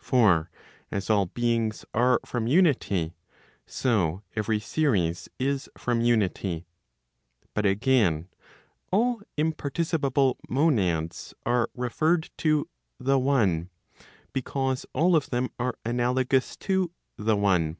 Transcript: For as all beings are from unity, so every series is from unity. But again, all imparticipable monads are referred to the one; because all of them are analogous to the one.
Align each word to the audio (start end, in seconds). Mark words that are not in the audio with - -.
For 0.00 0.50
as 0.90 1.08
all 1.08 1.24
beings 1.24 1.82
are 1.94 2.20
from 2.26 2.46
unity, 2.46 3.14
so 3.64 4.22
every 4.36 4.60
series 4.60 5.30
is 5.38 5.70
from 5.78 6.02
unity. 6.02 6.66
But 7.54 7.64
again, 7.64 8.28
all 8.92 9.22
imparticipable 9.38 10.36
monads 10.46 11.32
are 11.46 11.70
referred 11.74 12.28
to 12.36 12.68
the 13.00 13.18
one; 13.18 13.70
because 14.34 14.84
all 14.92 15.16
of 15.16 15.30
them 15.30 15.48
are 15.58 15.78
analogous 15.86 16.54
to 16.58 16.90
the 17.16 17.34
one. 17.36 17.78